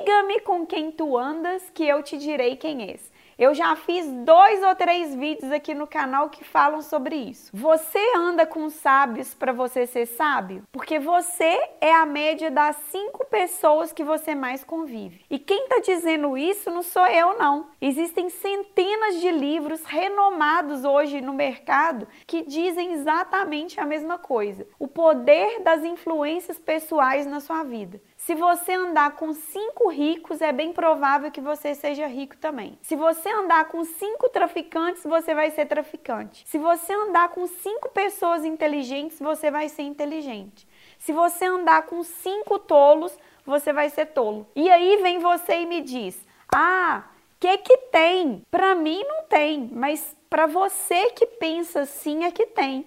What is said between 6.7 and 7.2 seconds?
sobre